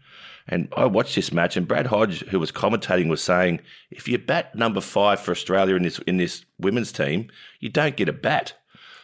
And 0.47 0.67
I 0.75 0.85
watched 0.85 1.15
this 1.15 1.31
match, 1.31 1.55
and 1.55 1.67
Brad 1.67 1.87
Hodge, 1.87 2.21
who 2.27 2.39
was 2.39 2.51
commentating, 2.51 3.09
was 3.09 3.21
saying, 3.21 3.61
if 3.89 4.07
you 4.07 4.17
bat 4.17 4.55
number 4.55 4.81
five 4.81 5.19
for 5.19 5.31
Australia 5.31 5.75
in 5.75 5.83
this 5.83 5.99
in 5.99 6.17
this 6.17 6.45
women's 6.59 6.91
team, 6.91 7.29
you 7.59 7.69
don't 7.69 7.95
get 7.95 8.09
a 8.09 8.13
bat. 8.13 8.53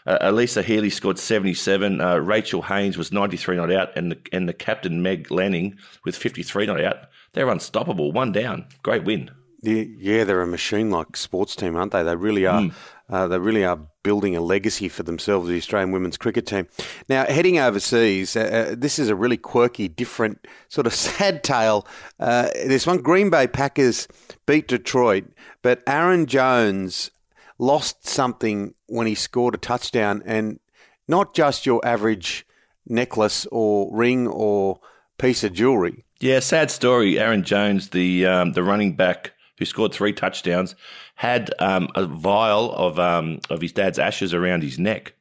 Uh, 0.06 0.18
Alyssa 0.32 0.64
Healy 0.64 0.90
scored 0.90 1.20
77. 1.20 2.00
Uh, 2.00 2.16
Rachel 2.16 2.62
Haynes 2.64 2.98
was 2.98 3.12
93 3.12 3.58
not 3.58 3.72
out, 3.72 3.96
and 3.96 4.14
the, 4.14 4.18
and 4.32 4.48
the 4.48 4.54
captain 4.54 5.02
Meg 5.02 5.30
Lanning 5.30 5.78
with 6.06 6.16
53 6.16 6.66
not 6.66 6.82
out. 6.82 6.98
They're 7.34 7.50
unstoppable. 7.50 8.14
One 8.14 8.32
down. 8.32 8.68
Great 8.84 9.04
win. 9.04 9.32
Yeah, 9.62 10.24
they're 10.24 10.42
a 10.42 10.48
machine-like 10.48 11.18
sports 11.18 11.56
team, 11.56 11.76
aren't 11.76 11.92
they? 11.92 12.04
They 12.04 12.16
really 12.16 12.46
are. 12.46 12.62
Mm. 12.62 12.74
Uh, 13.10 13.28
they 13.28 13.40
really 13.40 13.66
are 13.66 13.80
building 14.04 14.36
a 14.36 14.42
legacy 14.42 14.90
for 14.90 15.04
themselves, 15.04 15.48
the 15.48 15.58
Australian 15.58 15.92
women's 15.92 16.18
cricket 16.18 16.46
team. 16.46 16.68
Now, 17.10 17.26
heading 17.26 17.58
overseas, 17.58 18.36
uh, 18.36 18.72
uh 18.72 18.76
this 18.78 19.00
is 19.00 19.10
a 19.10 19.16
really 19.16 19.38
quirky, 19.38 19.88
different, 19.88 20.46
sort 20.70 20.86
of 20.88 20.94
sad 21.08 21.44
tale. 21.44 21.88
Uh, 22.20 22.50
this 22.66 22.86
one 22.86 22.98
Green 22.98 23.30
Bay 23.30 23.48
Packers 23.48 24.08
beat 24.46 24.68
Detroit, 24.68 25.26
but 25.62 25.82
Aaron 25.88 26.26
Jones 26.26 27.12
lost 27.58 28.08
something 28.08 28.74
when 28.88 29.08
he 29.08 29.16
scored 29.16 29.56
a 29.56 29.58
touchdown, 29.58 30.22
and 30.26 30.60
not 31.08 31.34
just 31.34 31.66
your 31.66 31.86
average 31.86 32.46
necklace 32.86 33.48
or 33.52 33.90
ring 33.96 34.28
or 34.28 34.80
piece 35.18 35.44
of 35.44 35.54
jewelry. 35.54 36.06
Yeah, 36.20 36.40
sad 36.40 36.72
story. 36.72 37.20
Aaron 37.20 37.44
Jones, 37.44 37.90
the 37.90 38.26
um, 38.26 38.54
the 38.54 38.64
running 38.64 38.96
back 38.96 39.34
who 39.58 39.66
scored 39.66 39.94
three 39.94 40.14
touchdowns, 40.14 40.76
had 41.16 41.50
um, 41.60 41.90
a 41.96 42.06
vial 42.06 42.74
of 42.74 43.00
um, 43.00 43.40
of 43.50 43.62
his 43.62 43.72
dad's 43.72 44.00
ashes 44.00 44.34
around 44.34 44.64
his 44.64 44.80
neck. 44.80 45.14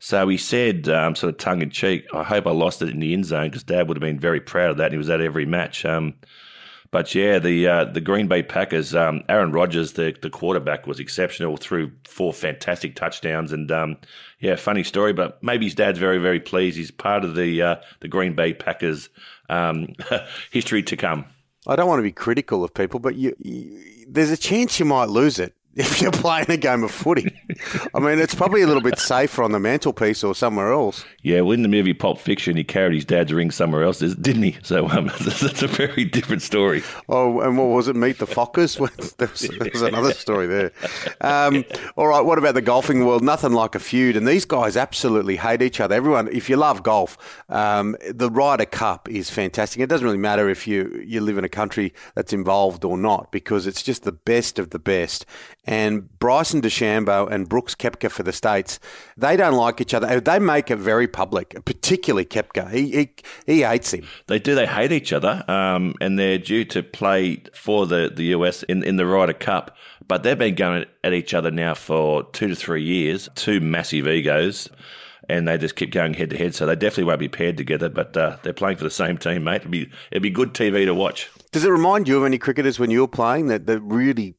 So 0.00 0.28
he 0.28 0.36
said, 0.36 0.88
um, 0.88 1.16
sort 1.16 1.32
of 1.32 1.38
tongue 1.38 1.62
in 1.62 1.70
cheek, 1.70 2.06
"I 2.14 2.22
hope 2.22 2.46
I 2.46 2.50
lost 2.50 2.82
it 2.82 2.88
in 2.88 3.00
the 3.00 3.12
end 3.12 3.26
zone 3.26 3.48
because 3.48 3.64
Dad 3.64 3.88
would 3.88 3.96
have 3.96 4.02
been 4.02 4.18
very 4.18 4.40
proud 4.40 4.70
of 4.70 4.76
that. 4.76 4.86
And 4.86 4.94
he 4.94 4.98
was 4.98 5.10
at 5.10 5.20
every 5.20 5.46
match." 5.46 5.84
Um, 5.84 6.14
but 6.90 7.14
yeah, 7.14 7.38
the 7.38 7.66
uh, 7.66 7.84
the 7.84 8.00
Green 8.00 8.28
Bay 8.28 8.42
Packers, 8.42 8.94
um, 8.94 9.22
Aaron 9.28 9.52
Rodgers, 9.52 9.92
the 9.92 10.16
the 10.22 10.30
quarterback, 10.30 10.86
was 10.86 11.00
exceptional. 11.00 11.56
Threw 11.56 11.90
four 12.04 12.32
fantastic 12.32 12.96
touchdowns, 12.96 13.52
and 13.52 13.70
um, 13.70 13.96
yeah, 14.40 14.56
funny 14.56 14.84
story. 14.84 15.12
But 15.12 15.42
maybe 15.42 15.66
his 15.66 15.74
dad's 15.74 15.98
very 15.98 16.18
very 16.18 16.40
pleased. 16.40 16.78
He's 16.78 16.90
part 16.90 17.24
of 17.24 17.34
the 17.34 17.60
uh, 17.60 17.76
the 18.00 18.08
Green 18.08 18.34
Bay 18.34 18.54
Packers 18.54 19.10
history 20.50 20.82
to 20.84 20.96
come. 20.96 21.26
I 21.68 21.76
don't 21.76 21.86
want 21.86 21.98
to 21.98 22.02
be 22.02 22.12
critical 22.12 22.64
of 22.64 22.72
people, 22.72 22.98
but 22.98 23.14
you, 23.14 23.36
you, 23.38 24.06
there's 24.08 24.30
a 24.30 24.36
chance 24.36 24.78
you 24.78 24.86
might 24.86 25.10
lose 25.10 25.38
it. 25.38 25.54
If 25.78 26.02
you're 26.02 26.10
playing 26.10 26.50
a 26.50 26.56
game 26.56 26.82
of 26.82 26.90
footy. 26.90 27.32
I 27.94 28.00
mean, 28.00 28.18
it's 28.18 28.34
probably 28.34 28.62
a 28.62 28.66
little 28.66 28.82
bit 28.82 28.98
safer 28.98 29.44
on 29.44 29.52
the 29.52 29.60
mantelpiece 29.60 30.24
or 30.24 30.34
somewhere 30.34 30.72
else. 30.72 31.04
Yeah, 31.22 31.42
well, 31.42 31.52
in 31.52 31.62
the 31.62 31.68
movie 31.68 31.94
Pulp 31.94 32.18
Fiction, 32.18 32.56
he 32.56 32.64
carried 32.64 32.94
his 32.94 33.04
dad's 33.04 33.32
ring 33.32 33.52
somewhere 33.52 33.84
else, 33.84 34.00
didn't 34.00 34.42
he? 34.42 34.56
So 34.62 34.88
um, 34.88 35.06
that's 35.20 35.62
a 35.62 35.68
very 35.68 36.04
different 36.04 36.42
story. 36.42 36.82
Oh, 37.08 37.40
and 37.40 37.56
what 37.56 37.68
was 37.68 37.86
it? 37.86 37.94
Meet 37.94 38.18
the 38.18 38.26
Fockers? 38.26 38.76
there, 39.18 39.28
was, 39.28 39.80
there 39.80 39.88
another 39.88 40.12
story 40.14 40.48
there. 40.48 40.72
Um, 41.20 41.64
all 41.96 42.08
right, 42.08 42.24
what 42.24 42.38
about 42.38 42.54
the 42.54 42.62
golfing 42.62 43.06
world? 43.06 43.22
Nothing 43.22 43.52
like 43.52 43.76
a 43.76 43.80
feud, 43.80 44.16
and 44.16 44.26
these 44.26 44.44
guys 44.44 44.76
absolutely 44.76 45.36
hate 45.36 45.62
each 45.62 45.80
other. 45.80 45.94
Everyone, 45.94 46.28
if 46.28 46.50
you 46.50 46.56
love 46.56 46.82
golf, 46.82 47.16
um, 47.48 47.96
the 48.10 48.30
Ryder 48.30 48.66
Cup 48.66 49.08
is 49.08 49.30
fantastic. 49.30 49.80
It 49.80 49.86
doesn't 49.86 50.04
really 50.04 50.18
matter 50.18 50.48
if 50.48 50.66
you 50.66 51.02
you 51.06 51.20
live 51.20 51.38
in 51.38 51.44
a 51.44 51.48
country 51.48 51.94
that's 52.16 52.32
involved 52.32 52.84
or 52.84 52.98
not, 52.98 53.30
because 53.30 53.68
it's 53.68 53.82
just 53.82 54.02
the 54.02 54.12
best 54.12 54.58
of 54.58 54.70
the 54.70 54.80
best 54.80 55.24
and 55.68 56.18
Bryson 56.18 56.62
DeChambeau 56.62 57.30
and 57.30 57.46
Brooks 57.46 57.74
Koepka 57.74 58.10
for 58.10 58.22
the 58.22 58.32
States, 58.32 58.80
they 59.18 59.36
don't 59.36 59.52
like 59.52 59.82
each 59.82 59.92
other. 59.92 60.18
They 60.18 60.38
make 60.38 60.70
it 60.70 60.76
very 60.76 61.06
public, 61.06 61.62
particularly 61.66 62.24
Koepka. 62.24 62.70
He, 62.70 62.90
he, 62.90 63.10
he 63.44 63.60
hates 63.60 63.92
him. 63.92 64.06
They 64.28 64.38
do. 64.38 64.54
They 64.54 64.64
hate 64.64 64.92
each 64.92 65.12
other, 65.12 65.44
um, 65.46 65.94
and 66.00 66.18
they're 66.18 66.38
due 66.38 66.64
to 66.64 66.82
play 66.82 67.42
for 67.52 67.86
the, 67.86 68.10
the 68.12 68.24
US 68.36 68.62
in, 68.62 68.82
in 68.82 68.96
the 68.96 69.04
Ryder 69.04 69.34
Cup. 69.34 69.76
But 70.06 70.22
they've 70.22 70.38
been 70.38 70.54
going 70.54 70.86
at 71.04 71.12
each 71.12 71.34
other 71.34 71.50
now 71.50 71.74
for 71.74 72.24
two 72.32 72.48
to 72.48 72.56
three 72.56 72.82
years, 72.82 73.28
two 73.34 73.60
massive 73.60 74.08
egos 74.08 74.70
and 75.30 75.46
they 75.46 75.58
just 75.58 75.76
keep 75.76 75.92
going 75.92 76.14
head 76.14 76.30
to 76.30 76.38
head. 76.38 76.54
So 76.54 76.64
they 76.64 76.74
definitely 76.74 77.04
won't 77.04 77.20
be 77.20 77.28
paired 77.28 77.58
together, 77.58 77.90
but 77.90 78.16
uh, 78.16 78.38
they're 78.42 78.54
playing 78.54 78.78
for 78.78 78.84
the 78.84 78.90
same 78.90 79.18
team, 79.18 79.44
mate. 79.44 79.56
It'd 79.56 79.70
be 79.70 79.90
it'd 80.10 80.22
be 80.22 80.30
good 80.30 80.54
TV 80.54 80.86
to 80.86 80.94
watch. 80.94 81.30
Does 81.52 81.66
it 81.66 81.68
remind 81.68 82.08
you 82.08 82.16
of 82.16 82.24
any 82.24 82.38
cricketers 82.38 82.78
when 82.78 82.90
you 82.90 83.02
were 83.02 83.08
playing 83.08 83.48
that, 83.48 83.66
that 83.66 83.80
really 83.80 84.37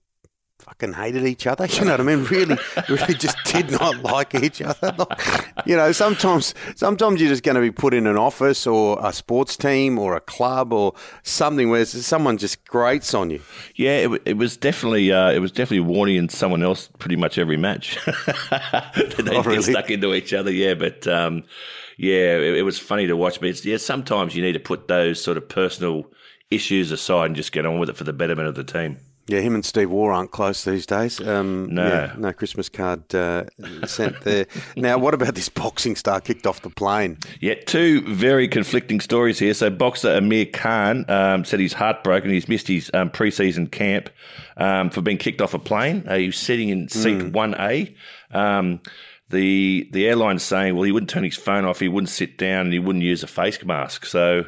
fucking 0.70 0.94
hated 0.94 1.26
each 1.26 1.48
other. 1.48 1.66
You 1.66 1.86
know 1.86 1.92
what 1.92 2.02
I 2.02 2.04
mean? 2.04 2.24
Really, 2.26 2.58
really 2.88 3.14
just 3.16 3.38
did 3.46 3.72
not 3.72 3.98
like 4.04 4.36
each 4.36 4.62
other. 4.62 4.96
you 5.66 5.76
know, 5.76 5.92
sometimes, 5.92 6.54
sometimes 6.76 7.20
you're 7.20 7.30
just 7.30 7.44
going 7.44 7.56
to 7.56 7.62
be 7.62 7.72
put 7.72 7.94
in 7.94 8.06
an 8.06 8.18
office 8.18 8.68
or 8.68 9.00
a 9.04 9.12
sports 9.12 9.58
team 9.58 9.98
or 9.98 10.16
a 10.16 10.22
club 10.22 10.72
or 10.72 10.94
something 11.24 11.70
where 11.70 11.86
someone 11.86 12.38
just 12.38 12.64
grates 12.66 13.14
on 13.14 13.32
you. 13.32 13.42
Yeah, 13.76 13.98
it, 13.98 14.22
it 14.26 14.38
was 14.38 14.58
definitely, 14.58 15.12
uh, 15.12 15.32
it 15.32 15.40
was 15.40 15.52
definitely 15.52 15.92
Warney 15.92 16.20
and 16.20 16.32
someone 16.32 16.64
else 16.64 16.90
pretty 17.00 17.16
much 17.16 17.38
every 17.38 17.58
match. 17.58 17.98
they 18.06 19.36
oh, 19.36 19.42
really? 19.42 19.56
get 19.56 19.64
stuck 19.64 19.90
into 19.90 20.14
each 20.14 20.34
other. 20.34 20.52
Yeah, 20.52 20.76
but. 20.76 21.08
Um, 21.08 21.44
yeah, 22.02 22.38
it, 22.38 22.60
it, 22.60 22.62
was 22.62 22.80
funny 22.80 23.08
to 23.08 23.18
watch, 23.18 23.42
but 23.42 23.66
yeah, 23.66 23.76
sometimes 23.76 24.34
you 24.34 24.42
need 24.42 24.54
to 24.54 24.60
put 24.62 24.88
those 24.88 25.22
sort 25.22 25.36
of 25.36 25.50
personal 25.50 26.06
issues 26.50 26.94
aside 26.94 27.26
and 27.26 27.36
just 27.36 27.52
get 27.52 27.66
on 27.66 27.78
with 27.78 27.90
it 27.90 27.98
for 27.98 28.06
the 28.06 28.14
betterment 28.14 28.48
of 28.48 28.56
the 28.56 28.64
team. 28.64 29.00
Yeah, 29.30 29.42
him 29.42 29.54
and 29.54 29.64
Steve 29.64 29.92
Waugh 29.92 30.12
aren't 30.12 30.32
close 30.32 30.64
these 30.64 30.88
days. 30.88 31.22
Um, 31.22 31.68
no, 31.72 31.88
yeah, 31.88 32.16
no 32.18 32.34
Christmas 32.34 32.68
card 32.68 33.14
uh, 33.14 33.46
sent 33.86 34.22
there. 34.22 34.48
now, 34.76 34.98
what 34.98 35.14
about 35.14 35.36
this 35.36 35.50
boxing 35.50 35.96
star 35.96 36.20
kicked 36.20 36.48
off 36.48 36.64
the 36.64 36.72
plane? 36.72 37.20
Yeah, 37.40 37.54
two 37.54 38.02
very 38.12 38.48
conflicting 38.48 39.00
stories 39.00 39.38
here. 39.38 39.54
So, 39.54 39.70
boxer 39.70 40.16
Amir 40.16 40.48
Khan 40.48 41.06
um, 41.10 41.46
said 41.46 41.60
he's 41.60 41.74
heartbroken. 41.74 42.32
He's 42.32 42.50
missed 42.50 42.68
his 42.68 42.90
um, 42.96 43.12
pre-season 43.12 43.68
camp 43.68 44.10
um, 44.58 44.90
for 44.90 45.02
being 45.02 45.20
kicked 45.20 45.42
off 45.42 45.54
a 45.54 45.60
plane. 45.60 46.06
Uh, 46.08 46.16
he 46.16 46.26
was 46.26 46.38
sitting 46.38 46.70
in 46.70 46.90
seat 46.90 47.22
hmm. 47.22 47.32
one 47.32 47.54
mm. 47.54 47.96
A. 48.34 48.36
Um, 48.36 48.82
the 49.30 49.88
the 49.92 50.08
airline's 50.08 50.42
saying, 50.42 50.74
well, 50.74 50.86
he 50.86 50.92
wouldn't 50.92 51.12
turn 51.12 51.24
his 51.24 51.38
phone 51.38 51.66
off, 51.66 51.80
he 51.80 51.88
wouldn't 51.88 52.10
sit 52.10 52.40
down, 52.40 52.62
and 52.62 52.74
he 52.74 52.80
wouldn't 52.80 53.06
use 53.06 53.22
a 53.22 53.28
face 53.28 53.64
mask. 53.64 54.08
So 54.08 54.46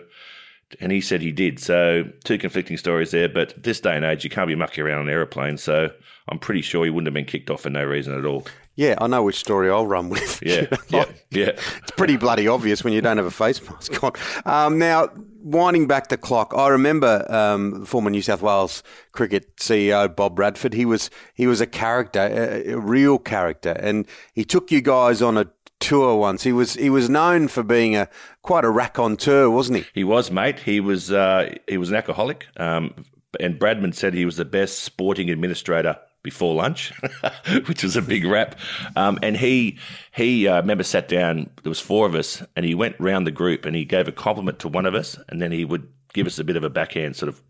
and 0.80 0.92
he 0.92 1.02
said 1.02 1.22
he 1.22 1.32
did. 1.32 1.60
So 1.60 2.06
two 2.24 2.38
conflicting 2.38 2.78
stories 2.78 3.12
there. 3.12 3.30
But 3.30 3.62
this 3.62 3.80
day 3.80 3.96
and 3.96 4.06
age, 4.06 4.24
you 4.24 4.30
can't 4.30 4.48
be 4.48 4.56
mucking 4.56 4.84
around 4.84 5.00
on 5.00 5.08
an 5.08 5.14
aeroplane. 5.14 5.58
So 5.58 5.90
I'm 6.30 6.40
pretty 6.40 6.62
sure 6.62 6.86
he 6.86 6.90
wouldn't 6.90 7.08
have 7.08 7.14
been 7.14 7.26
kicked 7.26 7.50
off 7.50 7.62
for 7.62 7.70
no 7.70 7.84
reason 7.84 8.18
at 8.18 8.26
all. 8.26 8.46
Yeah, 8.76 8.96
I 9.00 9.08
know 9.08 9.22
which 9.24 9.36
story 9.36 9.70
I'll 9.70 9.88
run 9.88 10.10
with. 10.10 10.42
Yeah, 10.42 10.66
yeah, 10.90 11.06
yeah. 11.30 11.52
It's 11.78 11.92
pretty 11.92 12.18
bloody 12.18 12.48
obvious 12.48 12.84
when 12.84 12.94
you 12.94 13.02
don't 13.02 13.18
have 13.18 13.26
a 13.26 13.32
face 13.32 13.62
mask 13.70 14.04
on. 14.04 14.14
Um, 14.46 14.80
now, 14.80 15.10
winding 15.44 15.88
back 15.88 16.08
the 16.08 16.18
clock, 16.18 16.54
I 16.56 16.70
remember 16.70 17.26
um, 17.32 17.86
former 17.86 18.10
New 18.10 18.24
South 18.24 18.42
Wales 18.42 18.82
cricket 19.12 19.56
CEO 19.58 20.14
Bob 20.16 20.40
Radford. 20.40 20.74
He 20.74 20.86
was 20.86 21.12
he 21.36 21.46
was 21.46 21.62
a 21.62 21.68
character, 21.68 22.22
a, 22.22 22.72
a 22.72 22.80
real 22.80 23.20
character, 23.20 23.72
and 23.72 24.08
he 24.34 24.44
took 24.44 24.72
you 24.72 24.82
guys 24.82 25.22
on 25.22 25.38
a 25.38 25.46
tour 25.82 26.16
once. 26.16 26.44
He 26.44 26.54
was 26.54 26.76
he 26.76 26.90
was 26.90 27.10
known 27.10 27.48
for 27.48 27.64
being 27.64 27.96
a 27.96 28.08
quite 28.42 28.64
a 28.64 28.70
raconteur, 28.70 29.50
wasn't 29.50 29.80
he? 29.80 29.86
He 29.94 30.04
was, 30.04 30.32
mate. 30.32 30.60
He 30.60 30.80
was 30.80 31.12
uh, 31.12 31.54
he 31.68 31.78
was 31.78 31.90
an 31.90 31.96
alcoholic, 31.96 32.48
um, 32.58 32.94
and 33.40 33.60
Bradman 33.60 33.94
said 33.94 34.14
he 34.14 34.26
was 34.26 34.38
the 34.38 34.46
best 34.46 34.80
sporting 34.80 35.30
administrator 35.30 35.98
before 36.24 36.54
lunch, 36.54 36.94
which 37.68 37.84
was 37.84 37.96
a 37.96 38.02
big 38.02 38.24
rap. 38.26 38.58
Um, 38.96 39.20
and 39.22 39.36
he 39.36 39.80
he 40.14 40.48
uh, 40.48 40.58
remember 40.62 40.84
sat 40.84 41.08
down. 41.08 41.50
There 41.64 41.70
was 41.70 41.80
four 41.80 42.06
of 42.06 42.16
us, 42.16 42.44
and 42.56 42.66
he 42.66 42.76
went 42.76 42.96
round 43.00 43.28
the 43.28 43.32
group 43.32 43.66
and 43.66 43.76
he 43.76 43.86
gave 43.86 44.08
a 44.08 44.12
compliment 44.12 44.60
to 44.60 44.68
one 44.68 44.86
of 44.86 44.96
us, 44.96 45.18
and 45.28 45.42
then 45.42 45.52
he 45.52 45.66
would 45.66 45.88
give 46.14 46.28
us 46.28 46.40
a 46.40 46.44
bit 46.44 46.56
of 46.56 46.64
a 46.64 46.70
backhand 46.70 47.16
sort 47.16 47.30
of 47.30 47.42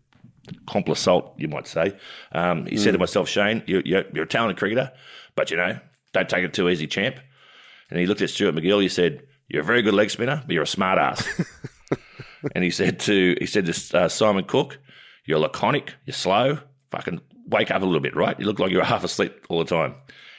compliment, 0.66 1.32
you 1.36 1.48
might 1.48 1.66
say. 1.66 1.96
Um, 2.32 2.66
he 2.66 2.76
mm. 2.76 2.78
said 2.78 2.92
to 2.92 2.98
hmm. 2.98 3.02
myself, 3.02 3.28
Shane, 3.28 3.62
you're, 3.66 3.82
you're, 3.84 4.04
you're 4.12 4.24
a 4.24 4.28
talented 4.28 4.58
cricketer, 4.58 4.92
but 5.34 5.50
you 5.50 5.56
know, 5.56 5.78
don't 6.12 6.28
take 6.28 6.44
it 6.44 6.52
too 6.52 6.68
easy, 6.68 6.86
champ. 6.86 7.16
And 7.92 8.00
he 8.00 8.06
looked 8.06 8.22
at 8.22 8.30
Stuart 8.30 8.54
MacGill. 8.54 8.80
He 8.80 8.88
said, 8.88 9.22
"You're 9.48 9.60
a 9.60 9.66
very 9.66 9.82
good 9.82 9.92
leg 9.92 10.08
spinner, 10.08 10.42
but 10.46 10.54
you're 10.54 10.62
a 10.62 10.66
smart 10.66 10.98
ass." 10.98 11.28
and 12.54 12.64
he 12.64 12.70
said 12.70 12.98
to 13.00 13.36
he 13.38 13.44
said 13.44 13.66
to 13.66 13.98
uh, 13.98 14.08
Simon 14.08 14.44
Cook, 14.44 14.78
"You're 15.26 15.38
laconic. 15.38 15.92
You're 16.06 16.14
slow. 16.14 16.58
Fucking 16.90 17.20
wake 17.46 17.70
up 17.70 17.82
a 17.82 17.84
little 17.84 18.00
bit, 18.00 18.16
right? 18.16 18.38
You 18.40 18.46
look 18.46 18.58
like 18.58 18.72
you're 18.72 18.82
half 18.82 19.04
asleep 19.04 19.44
all 19.50 19.58
the 19.58 19.66
time." 19.66 19.94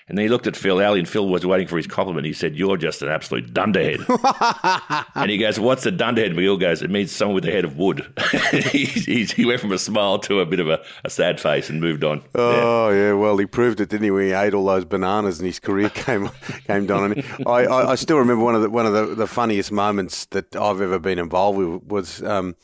And 0.07 0.17
then 0.17 0.23
he 0.23 0.29
looked 0.29 0.47
at 0.47 0.55
Phil 0.55 0.81
Alley, 0.81 0.99
and 0.99 1.07
Phil 1.07 1.27
was 1.27 1.45
waiting 1.45 1.67
for 1.67 1.77
his 1.77 1.87
compliment. 1.87 2.25
He 2.25 2.33
said, 2.33 2.55
You're 2.55 2.77
just 2.77 3.01
an 3.01 3.09
absolute 3.09 3.53
dunderhead. 3.53 4.01
and 5.15 5.31
he 5.31 5.37
goes, 5.37 5.59
What's 5.59 5.85
a 5.85 5.91
dunderhead? 5.91 6.35
Bill 6.35 6.57
goes, 6.57 6.81
It 6.81 6.89
means 6.89 7.11
someone 7.11 7.35
with 7.35 7.45
a 7.45 7.51
head 7.51 7.63
of 7.63 7.77
wood. 7.77 8.05
he, 8.51 8.85
he, 8.85 9.23
he, 9.25 9.45
went 9.45 9.61
from 9.61 9.71
a 9.71 9.77
smile 9.77 10.19
to 10.19 10.41
a 10.41 10.45
bit 10.45 10.59
of 10.59 10.67
a, 10.67 10.83
a 11.05 11.09
sad 11.09 11.39
face 11.39 11.69
and 11.69 11.79
moved 11.79 12.03
on. 12.03 12.21
Oh, 12.35 12.89
yeah. 12.89 12.95
yeah. 12.97 13.13
Well, 13.13 13.37
he 13.37 13.45
proved 13.45 13.79
it, 13.79 13.89
didn't 13.89 14.03
he, 14.03 14.11
when 14.11 14.25
he 14.25 14.33
ate 14.33 14.53
all 14.53 14.65
those 14.65 14.85
bananas 14.85 15.39
and 15.39 15.45
his 15.45 15.59
career 15.59 15.89
came 15.93 16.29
came 16.67 16.85
down. 16.85 17.13
And 17.13 17.25
I, 17.47 17.65
I, 17.65 17.91
I, 17.91 17.95
still 17.95 18.17
remember 18.17 18.43
one 18.43 18.55
of 18.55 18.61
the, 18.61 18.69
one 18.69 18.85
of 18.85 18.93
the, 18.93 19.15
the 19.15 19.27
funniest 19.27 19.71
moments 19.71 20.25
that 20.25 20.55
I've 20.55 20.81
ever 20.81 20.99
been 20.99 21.19
involved 21.19 21.57
with 21.57 21.83
was. 21.83 22.23
Um, 22.23 22.55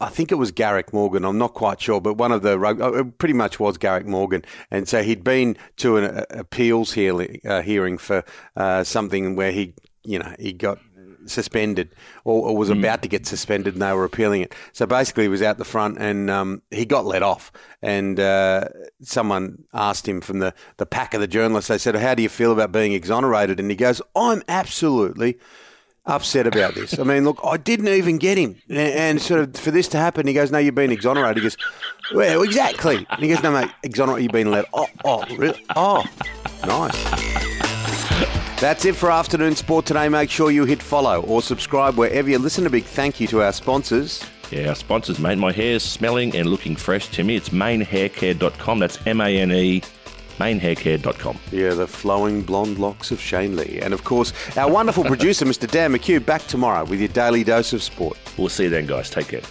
I 0.00 0.08
think 0.08 0.32
it 0.32 0.36
was 0.36 0.50
Garrick 0.50 0.92
Morgan. 0.92 1.24
I'm 1.24 1.36
not 1.36 1.52
quite 1.52 1.80
sure, 1.80 2.00
but 2.00 2.14
one 2.14 2.32
of 2.32 2.42
the 2.42 2.58
uh, 2.58 2.92
it 2.92 3.18
pretty 3.18 3.34
much 3.34 3.60
was 3.60 3.76
Garrick 3.76 4.06
Morgan, 4.06 4.42
and 4.70 4.88
so 4.88 5.02
he'd 5.02 5.22
been 5.22 5.56
to 5.76 5.98
an 5.98 6.04
uh, 6.04 6.24
appeals 6.30 6.92
hearing, 6.94 7.40
uh, 7.44 7.60
hearing 7.60 7.98
for 7.98 8.24
uh, 8.56 8.82
something 8.82 9.36
where 9.36 9.52
he, 9.52 9.74
you 10.02 10.18
know, 10.18 10.34
he 10.38 10.52
got 10.52 10.78
suspended 11.26 11.94
or, 12.24 12.48
or 12.48 12.56
was 12.56 12.70
mm. 12.70 12.78
about 12.78 13.02
to 13.02 13.08
get 13.08 13.26
suspended, 13.26 13.74
and 13.74 13.82
they 13.82 13.92
were 13.92 14.04
appealing 14.04 14.40
it. 14.40 14.54
So 14.72 14.86
basically, 14.86 15.24
he 15.24 15.28
was 15.28 15.42
out 15.42 15.58
the 15.58 15.64
front, 15.64 15.98
and 15.98 16.30
um, 16.30 16.62
he 16.70 16.86
got 16.86 17.04
let 17.04 17.22
off. 17.22 17.52
And 17.82 18.18
uh, 18.18 18.68
someone 19.02 19.64
asked 19.74 20.08
him 20.08 20.22
from 20.22 20.38
the 20.38 20.54
the 20.78 20.86
pack 20.86 21.12
of 21.12 21.20
the 21.20 21.26
journalists. 21.26 21.68
They 21.68 21.78
said, 21.78 21.94
"How 21.96 22.14
do 22.14 22.22
you 22.22 22.30
feel 22.30 22.52
about 22.52 22.72
being 22.72 22.92
exonerated?" 22.92 23.60
And 23.60 23.70
he 23.70 23.76
goes, 23.76 24.00
"I'm 24.16 24.42
absolutely." 24.48 25.38
Upset 26.06 26.46
about 26.46 26.74
this. 26.74 26.98
I 26.98 27.02
mean, 27.02 27.24
look, 27.24 27.38
I 27.42 27.56
didn't 27.56 27.88
even 27.88 28.18
get 28.18 28.36
him. 28.36 28.60
And, 28.68 29.22
sort 29.22 29.40
of 29.40 29.56
for 29.56 29.70
this 29.70 29.88
to 29.88 29.96
happen, 29.96 30.26
he 30.26 30.34
goes, 30.34 30.50
No, 30.52 30.58
you've 30.58 30.74
been 30.74 30.92
exonerated. 30.92 31.38
He 31.38 31.42
goes, 31.42 31.56
Well, 32.14 32.42
exactly. 32.42 33.06
And 33.08 33.22
he 33.22 33.28
goes, 33.28 33.42
No, 33.42 33.50
mate, 33.52 33.70
exonerated, 33.82 34.24
you've 34.24 34.32
been 34.32 34.50
let. 34.50 34.66
Oh, 34.74 34.86
oh, 35.04 35.24
really? 35.36 35.64
Oh, 35.74 36.04
nice. 36.66 37.02
That's 38.60 38.84
it 38.84 38.96
for 38.96 39.10
afternoon 39.10 39.56
sport 39.56 39.86
today. 39.86 40.08
Make 40.10 40.28
sure 40.28 40.50
you 40.50 40.66
hit 40.66 40.82
follow 40.82 41.22
or 41.22 41.40
subscribe 41.40 41.96
wherever 41.96 42.28
you 42.28 42.38
listen. 42.38 42.66
A 42.66 42.70
big 42.70 42.84
thank 42.84 43.18
you 43.18 43.26
to 43.28 43.42
our 43.42 43.52
sponsors. 43.52 44.22
Yeah, 44.50 44.68
our 44.68 44.74
sponsors, 44.74 45.18
mate. 45.18 45.38
My 45.38 45.52
hair's 45.52 45.82
smelling 45.82 46.36
and 46.36 46.48
looking 46.48 46.76
fresh 46.76 47.18
me. 47.18 47.36
It's 47.36 47.48
manehaircare.com. 47.48 48.78
That's 48.78 49.04
M 49.06 49.22
A 49.22 49.38
N 49.38 49.52
E 49.52 49.82
manehaircare.com. 50.38 51.38
Yeah, 51.52 51.74
the 51.74 51.86
flowing 51.86 52.42
blonde 52.42 52.78
locks 52.78 53.10
of 53.10 53.20
Shane 53.20 53.56
Lee. 53.56 53.78
And 53.80 53.94
of 53.94 54.04
course, 54.04 54.32
our 54.56 54.70
wonderful 54.70 55.04
producer, 55.12 55.44
Mr. 55.44 55.70
Dan 55.70 55.92
McHugh, 55.92 56.24
back 56.24 56.46
tomorrow 56.46 56.84
with 56.84 57.00
your 57.00 57.08
daily 57.08 57.44
dose 57.44 57.72
of 57.72 57.82
sport. 57.82 58.18
We'll 58.36 58.48
see 58.48 58.64
you 58.64 58.70
then, 58.70 58.86
guys. 58.86 59.10
Take 59.10 59.28
care. 59.28 59.42